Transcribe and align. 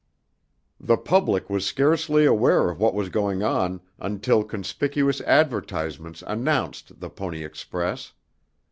The 0.79 0.97
public 0.97 1.47
was 1.47 1.63
scarcely 1.63 2.25
aware 2.25 2.71
of 2.71 2.79
what 2.79 2.95
was 2.95 3.09
going 3.09 3.43
on 3.43 3.81
until 3.99 4.43
conspicuous 4.43 5.21
advertisements 5.21 6.23
announced 6.25 6.99
the 7.01 7.09
Pony 7.11 7.43
Express. 7.45 8.11